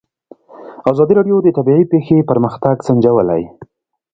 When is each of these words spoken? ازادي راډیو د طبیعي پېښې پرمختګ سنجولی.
ازادي 0.91 1.13
راډیو 1.19 1.37
د 1.43 1.47
طبیعي 1.57 1.83
پېښې 1.91 2.27
پرمختګ 2.29 2.75
سنجولی. 2.87 3.43